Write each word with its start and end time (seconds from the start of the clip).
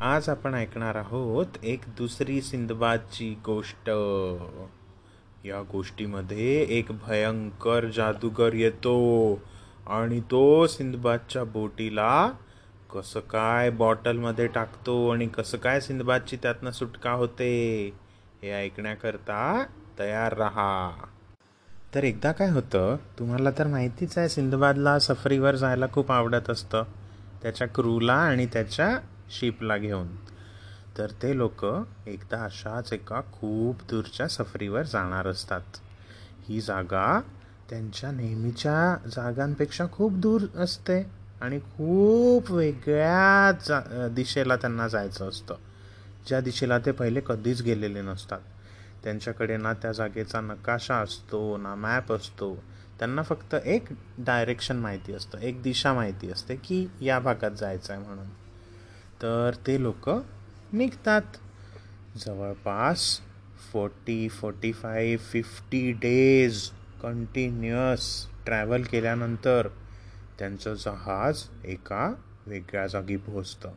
आज 0.00 0.28
आपण 0.28 0.54
ऐकणार 0.54 0.94
आहोत 0.94 1.46
एक 1.62 1.80
दुसरी 1.98 2.42
सिंदबादची 2.42 3.38
गोष्ट. 3.44 3.88
या 5.46 5.62
गोष्टीमध्ये 5.62 6.66
एक 6.68 6.86
भयंकर 7.06 7.86
जादूगर 7.86 8.52
येतो 8.52 9.40
आणि 9.86 10.20
तो 10.20 10.66
सिंदबादच्या 10.66 11.44
बोटीला 11.44 12.30
कसं 12.94 13.20
काय 13.20 13.70
बॉटलमध्ये 13.70 14.46
टाकतो 14.46 15.08
आणि 15.10 15.26
कसं 15.26 15.58
काय 15.58 15.80
सिंदबादची 15.80 16.36
त्यातनं 16.36 16.70
सुटका 16.70 17.10
होते 17.10 17.92
हे 18.42 18.52
ऐकण्याकरता 18.52 19.64
तयार 19.98 20.36
राहा. 20.36 20.90
तर 21.94 22.04
एकदा 22.04 22.32
काय 22.32 22.50
होतं 22.50 22.96
तुम्हाला 23.18 23.50
तर 23.50 23.66
माहितीच 23.66 24.18
आहे 24.18 24.28
सिंदबादला 24.28 24.98
सफरीवर 24.98 25.54
जायला 25.54 25.86
खूप 25.92 26.12
आवडत 26.12 26.50
असतं. 26.50 26.82
त्याच्या 27.42 27.68
क्रूला 27.68 28.14
आणि 28.14 28.46
त्याच्या 28.46 28.98
शिपला 29.34 29.76
घेऊन. 29.76 30.08
तर 30.98 31.10
ते 31.22 31.36
लोक 31.36 31.64
एकदा 32.06 32.44
अशाच 32.44 32.92
एका 32.92 33.20
खूप 33.20 33.76
दूरच्या 33.90 34.28
सफरीवर 34.28 34.82
जाणार 34.82 35.26
असतात. 35.26 35.60
ही 36.48 36.60
जागा 36.60 37.20
त्यांच्या 37.70 38.10
नेहमीच्या 38.10 39.08
जागांपेक्षा 39.08 39.84
खूप 39.92 40.12
दूर 40.12 40.42
असते 40.56 41.02
आणि 41.40 41.58
खूप 41.58 42.50
वेगळ्या 42.50 43.52
जा 43.66 44.08
दिशेला 44.08 44.56
त्यांना 44.56 44.88
जायचं 44.88 45.28
असतं. 45.28 45.54
ज्या 46.28 46.40
दिशेला 46.40 46.78
ते 46.78 46.90
पहिले 46.90 47.20
कधीच 47.26 47.62
गेलेले 47.62 48.02
नसतात. 48.02 48.40
त्यांच्याकडे 49.04 49.56
ना 49.56 49.72
त्या 49.72 49.92
जागेचा 49.92 50.40
नकाशा 50.40 50.96
असतो 50.96 51.56
ना 51.56 51.74
मॅप 51.74 52.12
असतो. 52.12 52.54
त्यांना 52.98 53.22
फक्त 53.22 53.54
एक 53.54 53.84
डायरेक्शन 54.18 54.76
माहिती 54.76 55.12
असतं 55.12 55.38
एक 55.38 55.62
दिशा 55.62 55.92
माहिती 55.94 56.30
असते 56.30 56.56
की 56.56 56.86
या 57.00 57.18
भागात 57.18 57.50
जायचं 57.50 57.92
आहे 57.92 58.02
म्हणून. 58.02 58.26
तर 59.22 59.50
ते 59.66 59.82
लोक 59.82 60.10
निघतात. 60.72 61.22
जवळपास 62.16 63.20
forty 63.72 64.28
forty 64.28 64.72
five 64.72 65.16
fifty 65.16 65.92
days 65.92 66.70
continuous 67.02 68.26
travel 68.46 68.82
केल्यानंतर 68.82 69.68
त्यांचं 70.38 70.74
जहाज 70.74 71.42
एका 71.64 72.14
वेगळ्या 72.46 72.86
जागी 72.86 73.16
पोहोचतं. 73.16 73.72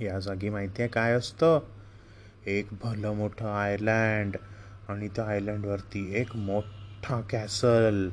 या 0.00 0.18
जागी 0.18 0.48
माहिती 0.48 0.82
आहे 0.82 0.88
काय 0.88 1.12
असतं? 1.12 1.60
एक 2.46 2.68
भलं 2.82 3.12
मोठं 3.12 3.46
आयलँड 3.46 4.36
आणि 4.88 5.08
त्या 5.08 5.24
आयलँडवरती 5.24 6.20
एक 6.20 6.36
मोठा 6.36 7.20
कॅसल 7.20 8.08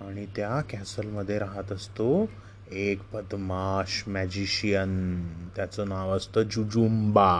आणि 0.00 0.26
त्या 0.26 0.60
कॅसलमध्ये 0.60 1.38
राहत 1.38 1.72
असतो 1.72 2.30
एक 2.72 3.00
बदमाश 3.12 4.04
मॅजिशियन 4.06 5.26
त्याचं 5.56 5.88
नाव 5.88 6.16
असतं 6.16 6.42
जुजुंबा. 6.42 7.30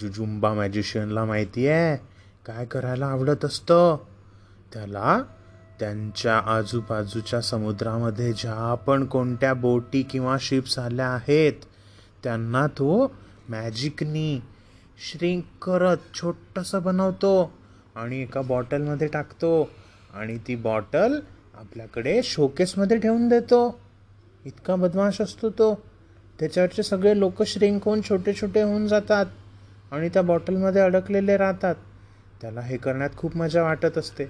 जुजुंबा 0.00 0.54
मॅजिशियनला 0.54 1.24
माहिती 1.24 1.68
आहे 1.68 1.96
काय 2.46 2.64
करायला 2.64 3.06
आवडत 3.06 3.44
असतं? 3.44 3.96
त्याला 4.72 5.22
त्यांच्या 5.80 6.38
आजूबाजूच्या 6.38 7.40
समुद्रामध्ये 7.40 8.32
ज्या 8.32 8.74
पण 8.74 9.04
कोणत्या 9.04 9.54
बोटी 9.54 10.02
किंवा 10.02 10.36
शिप्स 10.40 10.78
आल्या 10.78 11.08
आहेत 11.08 11.52
त्यांना 12.22 12.66
तो 12.66 13.14
मॅजिकनी 13.48 14.40
श्रिंक 14.98 15.44
करत 15.64 15.96
छोटंसं 16.14 16.82
बनवतो 16.82 17.52
आणि 17.96 18.22
एका 18.22 18.40
बॉटलमध्ये 18.40 19.06
टाकतो 19.06 19.70
आणि 20.14 20.38
ती 20.38 20.56
बॉटल 20.56 21.20
आपल्याकडे 21.58 22.20
शोकेसमध्ये 22.24 22.98
ठेवून 22.98 23.28
देतो. 23.28 23.80
इतका 24.44 24.74
बदमाश 24.74 25.20
असतो 25.20 25.50
तो. 25.50 25.82
त्याच्यावरचे 26.40 26.82
सगळे 26.82 27.18
लोक 27.18 27.42
श्रिंक 27.42 27.84
होऊन 27.84 28.00
छोटे 28.08 28.32
छोटे 28.34 28.62
होऊन 28.62 28.86
जातात 28.86 29.26
आणि 29.92 30.08
त्या 30.08 30.22
बॉटलमध्ये 30.22 30.82
अडकलेले 30.82 31.36
राहतात. 31.36 31.74
त्याला 32.40 32.60
हे 32.60 32.76
करण्यात 32.76 33.10
खूप 33.16 33.36
मजा 33.36 33.62
वाटत 33.62 33.98
असते. 33.98 34.24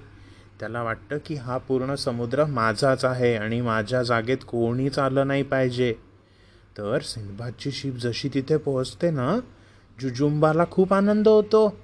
त्याला 0.59 0.83
वाटतं 0.83 1.17
की 1.25 1.35
हा 1.35 1.57
पूर्ण 1.57 1.95
समुद्र 1.95 2.45
माझाच 2.45 3.05
आहे 3.05 3.35
आणि 3.35 3.61
माझ्या 3.61 4.03
जागेत 4.03 4.37
कोणीच 4.47 4.99
आलं 4.99 5.27
नाही 5.27 5.43
पाहिजे. 5.43 5.93
तर 6.77 6.99
सिंधबादची 7.01 7.71
शिप 7.71 7.95
जशी 7.95 8.29
तिथे 8.33 8.57
पोहोचते 8.57 9.09
ना 9.09 9.39
जुजुंबाला 10.01 10.63
खूप 10.71 10.93
आनंद 10.93 11.27
होतो. 11.27 11.77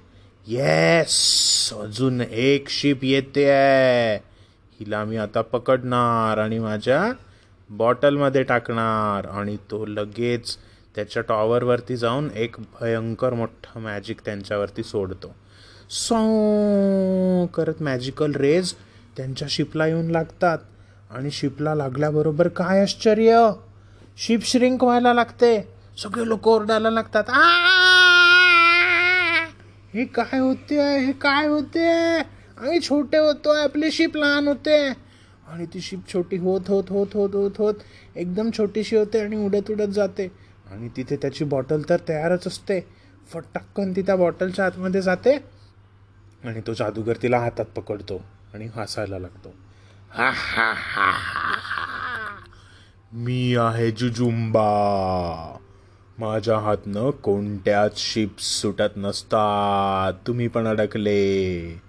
येस 0.46 1.72
अजून 1.72 2.20
एक 2.20 2.68
शिप 2.68 3.04
येते 3.04 3.50
आहे 3.50 4.31
हिला 4.84 5.04
मी 5.04 5.16
आता 5.16 5.40
पकडणार 5.40 6.38
आणि 6.38 6.58
माझ्या 6.58 7.12
बॉटलमध्ये 7.70 8.42
टाकणार. 8.42 9.28
आणि 9.28 9.56
तो 9.56 9.86
लगेच 9.86 10.56
त्याच्या 10.94 11.22
टॉवरवरती 11.22 11.96
जाऊन 11.96 12.28
एक 12.34 12.56
भयंकर 12.58 13.32
मोठं 13.32 13.80
मॅजिक 13.80 14.20
त्यांच्यावरती 14.24 14.82
सोडतो. 14.82 15.34
सौ 15.90 16.26
करत 17.46 17.82
मॅजिकल 17.82 18.32
रेज 18.32 18.72
त्यांच्या 19.16 19.48
शिपला 19.50 19.86
येऊन 19.86 20.10
लागतात. 20.10 20.58
आणि 21.10 21.30
शिपला 21.30 21.74
लागल्याबरोबर 21.74 22.48
काय 22.48 22.82
आश्चर्य? 22.82 23.50
शिप 24.18 24.40
श्रिंक 24.44 24.84
व्हायला 24.84 25.14
लागते. 25.14 25.68
सगळे 26.02 26.28
लोक 26.28 26.48
ओरडायला 26.48 26.90
लागतात. 26.90 27.24
आ! 27.28 27.48
हे 29.94 30.04
काय 30.04 30.38
होते? 30.38 30.98
हे 30.98 31.12
काय 31.12 31.46
होते? 31.46 32.18
आम्ही 32.58 32.80
छोटे 32.80 33.18
होतो 33.18 33.50
आपली 33.50 33.90
शिप 33.90 34.16
लहान 34.16 34.48
होते. 34.48 34.88
आणि 35.46 35.66
ती 35.66 35.80
शिप 35.80 36.00
छोटी 36.12 36.36
होत 36.36 36.60
होत 36.68 36.84
होत 36.90 37.06
होत 37.14 37.34
होत 37.34 37.50
होत 37.58 37.74
एकदम 38.16 38.50
छोटीशी 38.58 38.96
होते 38.96 39.20
आणि 39.20 39.36
उडत 39.36 39.70
उडत 39.70 39.88
जाते. 39.88 40.28
आणि 40.70 40.88
तिथे 40.88 41.16
त्याची 41.16 41.44
बॉटल 41.44 41.82
तर 41.88 41.96
तयारच 42.08 42.46
असते. 42.46 42.80
फटक्कन 43.32 43.92
ती 43.96 44.02
त्या 44.02 44.16
बॉटलच्या 44.16 44.66
आतमध्ये 44.66 45.02
जाते 45.02 45.34
आणि 46.44 46.60
तो 46.66 46.74
जादूगर 46.74 47.16
तिला 47.22 47.38
हातात 47.38 47.64
पकडतो 47.64 48.24
आणि 48.54 48.68
हसायला 48.74 49.18
लागतो. 49.18 49.54
हा 50.10 50.30
हा 50.30 50.72
हा 50.76 51.10
मी 53.12 53.56
आहे 53.56 53.90
जुजुंबा. 53.90 55.56
माझ्या 56.18 56.58
हातनं 56.58 57.10
कोणत्याच 57.10 57.98
शिप्स 57.98 58.44
सुटत 58.60 58.96
नसतात. 58.96 60.26
तुम्ही 60.26 60.48
पण 60.48 60.66
अडकले. 60.66 61.82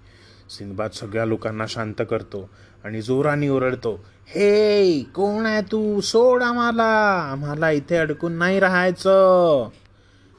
सिंदबाद 0.50 0.90
सगळ्या 0.90 1.24
लोकांना 1.24 1.66
शांत 1.66 2.02
करतो 2.10 2.50
आणि 2.84 3.02
जोराने 3.02 3.48
ओरडतो 3.48 4.04
हे 4.26 5.00
कोण 5.02 5.46
आहे 5.46 5.62
तू? 5.62 6.00
सोड 6.00 6.42
आम्हाला. 6.42 7.28
आम्हाला 7.32 7.70
इथे 7.70 7.96
अडकून 7.96 8.32
नाही 8.32 8.60
राहायचं. 8.60 9.68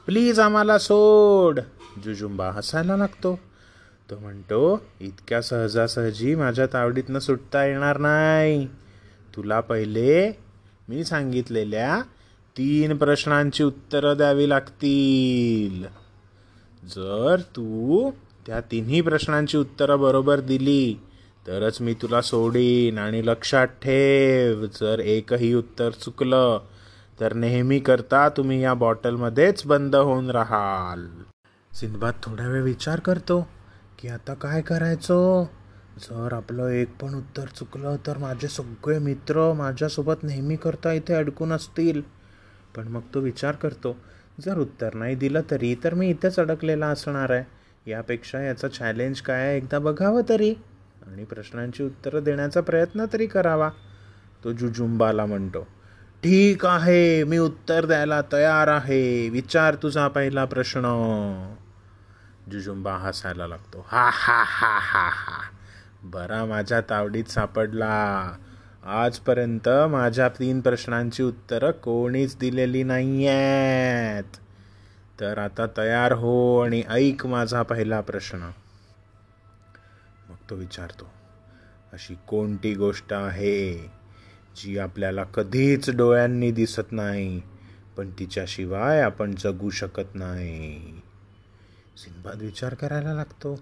प्लीज 0.06 0.40
आम्हाला 0.40 0.78
सोड. 0.78 1.60
जुजुंबा 2.06 2.52
हसायला 2.52 2.98
लागतो. 2.98 3.40
तो 4.10 4.16
म्हणतो 4.20 4.82
इतक्या 5.00 5.42
सहजासहजी 5.42 6.36
माझ्या 6.36 6.66
तावडीतनं 6.66 7.20
सुटता 7.20 7.66
येणार 7.66 7.98
नाही. 7.98 8.68
तुला 9.36 9.60
पहिले 9.60 10.38
मी 10.90 11.04
सांगितलेल्या 11.04 12.02
तीन 12.58 12.98
प्रश्नांची 12.98 13.64
उत्तरं 13.64 14.18
द्यावी 14.18 14.50
लागतील. 14.50 15.84
जर 16.88 17.36
तू 17.40 18.12
त्या 18.46 18.60
तिन्ही 18.62 19.02
प्रश्नांची 19.02 19.58
उत्तरं 19.58 20.00
बरोबर 20.00 20.40
दिली 20.40 20.94
तरच 21.48 21.82
मी 21.82 21.94
तुला 21.94 22.22
सोडीन 22.22 22.98
आणि 22.98 23.26
लक्षात 23.26 23.68
ठेव 23.68 24.66
जर 24.66 25.00
एकही 25.00 25.54
उत्तर 25.54 25.90
चुकलं 25.92 26.60
तर 27.20 27.34
नेहमी 27.34 27.80
करता 27.80 28.30
तुम्ही 28.30 28.62
या 28.64 28.74
बॉटलमध्येच 28.74 29.66
बंद 29.66 29.96
होऊन 29.96 30.30
राहाल. 30.30 31.08
सिंधबाद 31.72 32.14
थोड्या 32.24 32.48
वेळ 32.48 32.62
विचार 32.62 33.00
करतो 33.00 33.48
की 34.00 34.08
आता 34.08 34.34
काय 34.34 34.62
करायचो? 34.62 35.44
जर 36.00 36.34
आपलं 36.34 36.68
एक 36.68 36.96
पण 37.02 37.14
उत्तर 37.16 37.46
चुकलं 37.56 37.96
तर 38.08 38.18
माझे 38.18 38.48
सगळे 38.48 39.00
मित्र 39.00 39.54
माझ्यासोबत 39.54 40.24
नेहमी 40.24 40.56
करता 40.56 40.94
इथे 40.94 41.14
अडकून 41.14 41.52
असतील. 41.52 42.02
पण 42.76 42.88
मग 42.88 43.02
तो 43.14 43.20
विचार 43.20 43.56
करतो 43.56 43.96
जर 44.46 44.58
उत्तर 44.58 44.94
नाही 44.94 45.16
दिलं 45.16 45.42
तरी 45.52 45.76
तर 45.84 45.94
मी 45.94 46.10
इथेच 46.10 46.40
अडकलेला 46.40 46.88
असणार 46.88 47.30
आहे. 47.30 47.55
यापेक्षा 47.88 48.40
याचा 48.42 48.68
चॅलेंज 48.68 49.22
काय 49.22 49.48
आहे 49.48 49.58
एकदा 49.58 49.80
बघावं 49.80 50.22
तरी. 50.30 50.54
आणि 51.08 51.24
प्रश्नांची 51.24 51.84
उत्तरं 51.84 52.24
देण्याचा 52.24 52.62
प्रयत्न 52.62 53.06
तरी 53.14 53.26
करावा. 53.28 53.70
तो 54.44 54.52
जुजुंबाला 54.52 55.26
म्हणतो 55.26 55.68
ठीक 56.24 56.66
आहे 56.66 57.24
मी 57.24 57.38
उत्तर 57.38 57.86
द्यायला 57.86 58.22
तयार 58.32 58.68
आहे. 58.68 59.30
विचार 59.30 59.76
तुझा 59.76 60.08
पहिला 60.08 60.46
प्रश्न. 60.46 60.82
जुजुंबा 62.52 62.94
हसायला 62.94 63.48
लागतो 63.48 63.86
हा 63.88 64.10
हा 64.14 64.44
हा 64.48 64.78
हा 64.80 65.10
हा. 65.10 65.40
बरा 66.04 66.46
माझ्या 66.46 66.82
तावडीत 66.82 67.26
सापडला. 67.26 68.32
आजपर्यंत 68.86 69.70
माझ्या 69.70 70.30
तीन 70.30 70.60
प्रश्नांची 70.62 71.24
उत्तरं 71.24 71.72
कोणीच 71.72 72.38
दिलेली 72.40 72.84
नाही 72.84 73.28
आहेत 73.28 74.38
तर 75.20 75.38
आता 75.38 75.66
तयार 75.78 76.12
हो 76.12 76.60
आणि 76.60 76.84
ऐक 76.90 77.26
माझा 77.26 77.64
पहिला 77.64 78.02
प्रश्न. 78.02 78.38
मग 80.30 80.36
तो 80.50 80.56
विचारतो 80.56 81.10
अशी 81.94 82.16
कोणती 82.28 82.76
गोष्ट 82.76 83.14
आहे 83.14 83.78
जी 84.56 84.78
आपल्याला 84.78 85.24
कधीच 85.24 85.90
डोळ्यांनी 85.90 86.52
दिसत 86.52 86.92
नाही 86.92 87.42
पण 87.98 88.10
तिच्याशिवाय 88.10 89.02
आपण 89.02 89.36
जगू 89.36 89.70
शकत 89.70 90.16
नाही? 90.16 91.02
सिंबाद 91.98 92.42
विचार 92.42 92.74
करायला 92.74 93.14
लागतो 93.14 93.56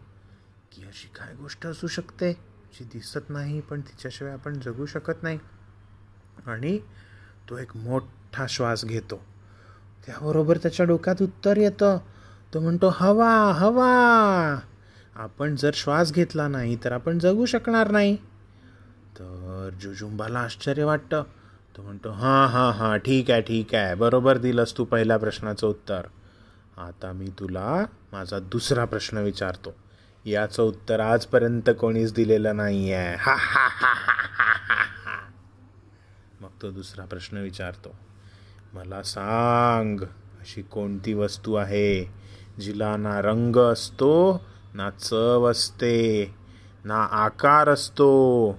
की 0.71 0.83
अशी 0.83 1.07
काय 1.07 1.35
गोष्ट 1.35 1.65
असू 1.65 1.87
शकते 1.87 2.33
जी 2.73 2.83
दिसत 2.83 3.29
नाही 3.29 3.61
पण 3.61 3.81
तिच्याशिवाय 3.81 4.33
आपण 4.33 4.59
जगू 4.59 4.85
शकत 4.85 5.23
नाही? 5.23 5.39
आणि 6.45 6.79
तो 7.49 7.57
एक 7.57 7.75
मोठा 7.77 8.45
श्वास 8.49 8.85
घेतो. 8.85 9.21
त्याबरोबर 10.07 10.57
त्याच्या 10.57 10.85
डोक्यात 10.85 11.21
उत्तर 11.21 11.57
येतं. 11.57 11.97
तो 12.53 12.59
म्हणतो 12.59 12.89
हवा 12.99 13.51
हवा! 13.51 14.59
आपण 15.15 15.55
जर 15.55 15.71
श्वास 15.73 16.13
घेतला 16.13 16.47
नाही 16.47 16.77
तर 16.83 16.91
आपण 16.91 17.19
जगू 17.19 17.45
शकणार 17.45 17.91
नाही. 17.91 18.15
तर 19.19 19.69
जुजुंबाला 19.81 20.39
आश्चर्य 20.39 20.83
वाटतं. 20.83 21.23
तो 21.77 21.81
म्हणतो 21.81 22.09
हां 22.11 22.47
हां 22.49 22.73
हां 22.73 22.97
ठीक 22.97 23.31
आहे 23.31 23.41
ठीक 23.41 23.75
आहे. 23.75 23.95
बरोबर 23.95 24.37
दिलंस 24.37 24.77
तू 24.77 24.83
पहिल्या 24.83 25.17
प्रश्नाचं 25.17 25.67
उत्तर. 25.67 26.01
आता 26.77 27.11
मी 27.11 27.27
तुला 27.39 27.85
माझा 28.13 28.39
दुसरा 28.39 28.85
प्रश्न 28.85 29.17
विचारतो. 29.17 29.75
याचं 30.25 30.63
उत्तर 30.63 30.99
आजपर्यंत 30.99 31.69
कोणीच 31.79 32.13
दिलेलं 32.13 32.55
नाही 32.55 32.93
आहे 32.93 33.15
हा 33.15 33.33
हा 33.35 33.67
हा 33.67 33.93
हा 35.05 35.29
मग 36.41 36.49
तो 36.61 36.71
दुसरा 36.71 37.05
प्रश्न 37.05 37.37
विचारतो. 37.37 37.95
मला 38.73 39.03
सांग 39.03 39.99
अशी 40.39 40.61
कोणती 40.61 41.13
वस्तू 41.13 41.53
आहे? 41.53 42.03
जिला 42.59 42.97
ना 42.97 43.21
रंग 43.21 43.55
असतो 43.55 44.41
ना 44.73 44.89
चव 44.89 45.51
असते 45.51 46.35
ना 46.85 46.95
आकार 46.95 47.69
असतो. 47.69 48.51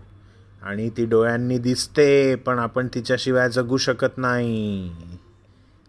आणि 0.62 0.90
ती 0.90 1.06
डोळ्यांनी 1.06 1.58
दिसते 1.58 2.34
पण 2.34 2.58
आपण 2.58 2.88
तिच्याशिवाय 2.94 3.50
जगू 3.50 3.76
शकत 3.76 4.19
नाही. 4.19 4.93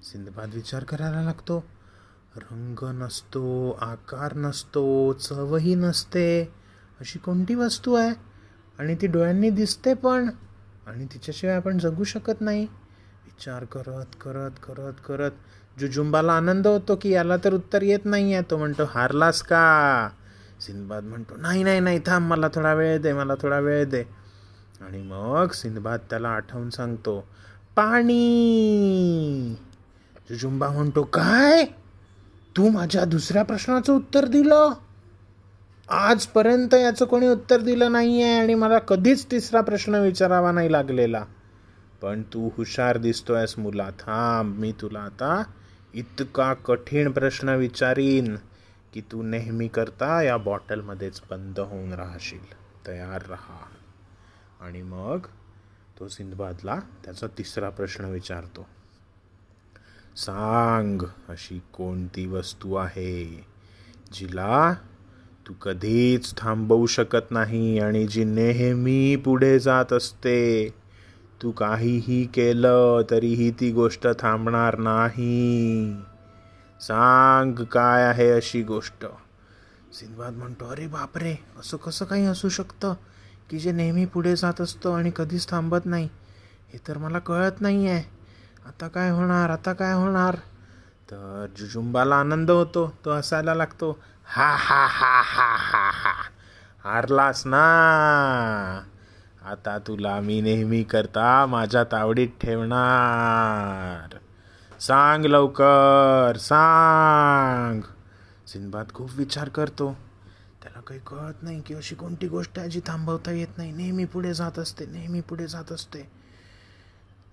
सिंधबाद 0.04 0.54
विचार 0.54 0.84
करायला 0.84 1.22
लागतो. 1.22 1.64
रंग 2.38 3.02
नसतो 3.02 3.72
आकार 3.82 4.36
नसतो 4.36 5.14
चवही 5.14 5.76
नसते. 5.76 6.44
अशी 7.00 7.20
कोणती 7.20 7.56
वस्तू 7.56 7.94
आहे? 7.94 8.12
आणि 8.80 8.96
ती 8.96 9.08
डोळ्यांनी 9.08 9.50
दिसते 9.50 9.94
पण 9.94 10.30
आणि 10.88 11.06
तिच्याशिवाय 11.06 11.56
आपण 11.56 11.78
जगू 11.78 12.04
शकत 12.04 12.42
नाही. 12.42 12.68
विचार 13.26 13.64
करत 13.64 14.16
करत 14.22 14.60
करत 14.64 14.94
करत. 15.08 15.32
जुजुंबाला 15.80 16.34
आनंद 16.34 16.68
होतो 16.68 16.96
की 16.96 17.10
याला 17.10 17.38
तर 17.38 17.54
उत्तर 17.54 17.82
येत 17.82 18.06
नाही 18.06 18.34
आहे 18.34 18.44
तो 18.52 18.58
म्हणतो 18.58 18.84
हारलास 18.84 19.42
का? 19.42 20.10
सिंदबाद 20.62 21.04
म्हणतो 21.04 21.36
नाही 21.38 21.64
नाही 21.64 21.80
नाही 21.80 22.00
थांब 22.00 22.30
मला 22.30 22.48
थोडा 22.48 22.74
वेळ 22.74 23.02
दे 23.02 23.14
मला 23.14 23.34
थोडा 23.42 23.60
वेळ 23.60 23.86
दे. 23.86 24.04
आणि 24.82 25.02
मग 25.02 25.52
सिंदबाद 25.52 26.00
त्याला 26.10 26.30
आठवून 26.30 26.70
सांगतो 26.70 27.28
पाणी. 27.76 29.56
जुजुंबा 30.30 30.70
म्हणतो 30.70 31.04
काय? 31.04 31.66
तू 32.58 32.70
माझ्या 32.70 33.06
दुसऱ्या 33.06 33.44
प्रश्नाचं 33.44 33.96
उत्तर 33.96 34.26
दिलं? 34.26 34.74
आजपर्यंत 35.90 36.74
याचं 36.74 37.06
कोणी 37.06 37.28
उत्तर 37.28 37.62
दिलं 37.62 37.92
नाही 37.92 38.24
आहे 38.24 38.40
आणि 38.40 38.54
मला 38.54 38.80
कधीच 38.80 39.32
तिसरा 39.32 39.62
प्रश्न 39.62 39.96
विचारावा 39.96 40.52
नाही 40.52 40.72
लागलेला. 40.72 41.26
पण 42.06 42.22
तू 42.22 42.50
हुशार 42.58 42.98
दिसतोयस 42.98 43.60
मुला. 43.60 43.90
थांब 43.90 44.60
मी 44.60 44.72
तुला 44.72 45.00
आता 45.00 45.44
इतका 45.94 46.54
कठीण 46.54 47.12
प्रश्न 47.12 47.50
विचारीन 47.50 48.36
की 48.94 49.02
तू 49.02 49.24
नेहमी 49.24 49.68
करता 49.68 50.22
या 50.22 50.38
बॉटलमध्येच 50.38 51.22
बंद 51.30 51.60
होऊन 51.60 51.94
राहशील. 51.94 52.54
तयार 52.88 53.22
राहा. 53.30 53.66
आणि 54.62 54.82
मग 54.82 55.20
तो 56.00 56.08
सिंधबादला 56.08 56.80
त्याचा 57.06 57.28
तिसरा 57.28 57.70
प्रश्न 57.70 58.06
विचारतो. 58.06 58.68
सांग 60.16 61.02
अशी 61.30 61.62
कोणती 61.74 62.28
वस्तू 62.28 62.76
आहे 62.76 63.46
जिला 64.14 64.74
तू 65.48 65.54
कधीच 65.54 66.38
थांबवू 66.38 66.86
शकत 66.86 67.32
नाही 67.32 67.80
आणि 67.80 68.08
जी 68.08 68.24
नेहमी 68.24 69.16
पुढे 69.16 69.60
जात 69.60 69.94
असते? 69.94 70.70
तू 71.42 71.52
काहीही 71.52 72.26
केलं 72.26 73.02
तरीही 73.10 73.52
ती 73.52 73.72
गोष्ट 73.72 74.08
थांबणार 74.20 74.78
नाही. 74.78 75.96
सांग 76.82 77.64
काय 77.72 78.04
आहे 78.04 78.30
अशी 78.32 78.64
गोष्ट. 78.64 79.06
सिंधवाद 79.94 80.34
म्हणतो 80.34 80.66
अरे 80.66 80.88
बापरे 80.88 81.36
असं 81.60 81.78
कसं 81.78 82.06
काही 82.06 82.26
असू 82.26 82.50
शकतं? 82.50 82.94
की 83.50 83.60
जे 83.60 83.72
नेहमी 83.72 84.06
पुढे 84.06 84.36
जात 84.36 84.62
असतं 84.62 84.94
आणि 84.94 85.12
कधीच 85.16 85.50
थांबत 85.50 85.86
नाही. 85.86 86.10
हे 86.70 86.78
तर 86.88 86.98
मला 86.98 87.20
कळत 87.20 87.62
नाही 87.62 87.88
आहे 87.88 88.04
आता 88.66 88.88
काय 88.88 89.10
होणार? 89.10 89.50
आता 89.50 89.74
काय 89.74 89.94
होणार? 89.94 90.36
तर 91.12 91.46
जुजुंबाला 91.58 92.16
आनंद 92.16 92.52
होतो 92.52 92.94
तो 93.06 93.14
हसायला 93.14 93.54
लागतो 93.54 94.00
हा 94.26 94.56
हा 94.56 94.86
हा 94.86 95.22
हा 95.22 95.56
हा 95.56 95.90
हा 95.92 96.14
हारलास 96.84 97.46
ना. 97.46 97.66
आता 99.52 99.78
तुला 99.78 100.20
मी 100.20 100.42
नेहमी 100.42 100.84
करता 100.84 101.46
माझ्या 101.46 101.84
तावडीत 101.84 102.28
ठेवणार. 102.42 104.16
सांग 104.80 105.26
लवकर 105.26 106.38
सांग. 106.38 107.82
सिंधबाद 108.48 108.86
खूप 108.94 109.10
विचार 109.16 109.50
करतो. 109.50 109.98
त्याला 110.64 110.82
काही 110.82 111.00
कळत 111.08 111.44
नाही 111.44 111.62
की 111.62 111.74
अशी 111.74 111.96
कोणती 111.96 112.28
गोष्ट 112.28 112.60
आहे 112.60 112.70
जी 112.70 112.80
थांबवता 112.80 113.32
येत 113.32 113.58
नाही. 113.58 113.72
नेहमी 113.72 114.06
पुढे 114.06 114.34
जात 114.34 114.60
असते 114.60 114.86
नेहमी 114.86 115.22
पुढे 115.22 115.48
जात 115.48 115.72
असते. 115.72 116.02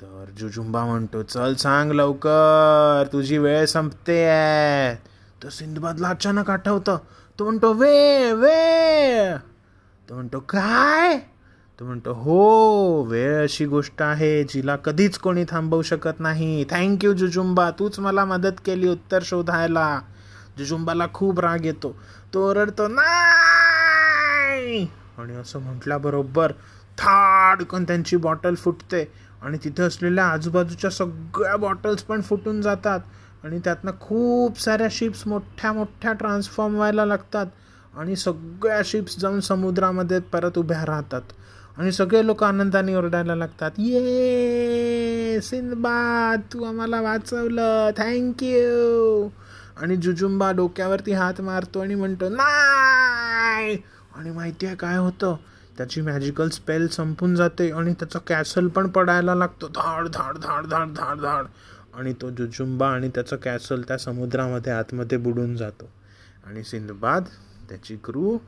तर 0.00 0.24
जुजुंबा 0.38 0.84
म्हणतो 0.84 1.22
चल 1.22 1.54
सांग 1.54 1.92
लवकर 1.92 3.08
तुझी 3.12 3.38
वेळ 3.38 3.64
संपते. 3.64 4.24
आहे 4.28 4.94
तर 5.42 5.48
सिंधबादला 5.48 6.08
अचानक 6.08 6.50
आठवतं. 6.50 6.98
तो 7.38 7.44
म्हणतो 7.44 7.72
वे 7.72 8.32
वे 8.32 9.36
तो 10.08 10.14
म्हणतो 10.14 10.40
काय? 10.40 11.18
तो 11.78 11.84
म्हणतो 11.84 12.12
हो 12.12 13.02
वेळ 13.02 13.42
अशी 13.42 13.64
गोष्ट 13.66 14.02
आहे 14.02 14.44
जिला 14.44 14.76
कधीच 14.76 15.18
कोणी 15.18 15.44
थांबवू 15.48 15.82
शकत 15.82 16.20
नाही. 16.20 16.64
थँक्यू 16.70 17.12
जुजुंबा. 17.12 17.70
तूच 17.70 17.98
मला 17.98 18.24
मदत 18.24 18.60
केली 18.64 18.88
उत्तर 18.88 19.22
शोधायला. 19.22 20.00
जुजुंबाला 20.58 21.06
खूप 21.14 21.40
राग 21.40 21.64
येतो. 21.64 21.94
तो 22.34 22.48
ओरडतो 22.50 22.88
नाही. 22.88 24.86
आणि 25.18 25.36
असं 25.36 25.58
म्हटल्याबरोबर 25.58 26.52
थाडकन 26.98 27.84
त्यांची 27.84 28.16
बॉटल 28.16 28.54
फुटते 28.54 29.04
आणि 29.42 29.58
तिथे 29.64 29.82
असलेल्या 29.82 30.26
आजूबाजूच्या 30.26 30.90
सगळ्या 30.90 31.56
बॉटल्स 31.56 32.02
पण 32.02 32.20
फुटून 32.20 32.60
जातात 32.62 33.00
आणि 33.44 33.58
त्यातनं 33.58 33.92
खूप 34.00 34.60
साऱ्या 34.60 34.88
शिप्स 34.90 35.26
मोठ्या 35.26 35.72
मोठ्या 35.72 36.12
ट्रान्सफॉर्म 36.12 36.74
व्हायला 36.74 37.04
लागतात 37.04 37.46
आणि 37.94 38.16
सगळ्या 38.16 38.80
शिप्स 38.84 39.18
जाऊन 39.18 39.40
समुद्रामध्ये 39.40 40.18
परत 40.20 40.58
उभ्या 40.58 40.84
राहतात. 40.86 41.22
आणि 41.78 41.92
सगळे 41.92 42.26
लोक 42.26 42.44
आनंदाने 42.44 42.94
ओरडायला 42.94 43.34
लागतात. 43.34 43.70
ये 43.78 45.40
सिंदबाद 45.42 46.40
तू 46.52 46.64
आम्हाला 46.64 47.00
वाचवलं. 47.00 47.90
थँक्यू 47.96 49.28
आणि 49.76 49.96
जुजुंबा 49.96 50.52
डोक्यावरती 50.52 51.12
हात 51.12 51.40
मारतो 51.40 51.80
आणि 51.80 51.94
म्हणतो 51.94 52.28
नाही. 52.28 53.76
आणि 54.16 54.30
माहिती 54.30 54.66
आहे 54.66 54.76
काय 54.76 54.96
होतं? 54.96 55.36
त्याची 55.78 56.00
मॅजिकल 56.00 56.48
स्पेल 56.48 56.88
संपून 56.88 57.34
जाते 57.34 57.70
आणि 57.70 57.92
त्याचा 57.92 58.18
कॅसल 58.18 58.68
पण 58.68 58.88
पडायला 58.88 59.34
लागतो. 59.34 59.68
धाड 59.68 60.08
धाड 60.08 60.38
धाड 60.38 60.66
धाड 60.66 60.88
धाड 60.88 61.16
धाड. 61.16 61.44
आणि 61.94 62.12
तो 62.12 62.30
जुजुंबा 62.30 62.88
आणि 62.88 63.08
त्याचं 63.08 63.36
कॅसल 63.36 63.82
त्या 63.82 63.98
समुद्रामध्ये 63.98 64.72
आतमध्ये 64.72 65.18
बुडून 65.18 65.56
जातो. 65.56 65.88
आणि 66.46 66.64
सिंधबाद 66.64 67.24
त्याची 67.68 67.96
क्रू 68.04 68.38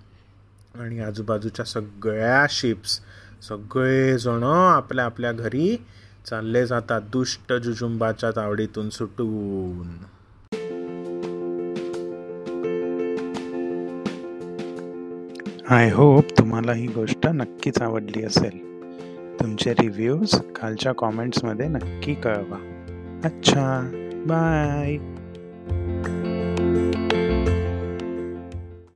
आणि 0.80 1.00
आजूबाजूच्या 1.00 1.64
सगळ्या 1.64 2.46
शिप्स 2.50 3.00
सगळेजण 3.48 4.42
आपल्या 4.42 5.04
आपल्या 5.04 5.32
घरी 5.32 5.76
चालले 6.26 6.66
जातात 6.66 7.00
दुष्ट 7.12 7.52
जुजुंबाच्या 7.52 8.30
तावडीतून 8.30 8.90
सुटून. 8.90 9.96
आय 15.70 15.90
होप 15.90 16.38
तुम्हाला 16.38 16.72
ही 16.72 16.86
गोष्ट 16.86 17.26
नक्कीच 17.26 17.82
आवडली 17.82 18.24
असेल. 18.24 18.62
तुमचे 19.40 19.72
रिव्ह्यूज 19.72 20.34
खालच्या 20.56 20.92
कॉमेंट्समध्ये 20.92 21.68
नक्की 21.68 22.14
कळवा. 22.14 22.58
अच्छा 23.24 23.90
बाय 24.26 24.96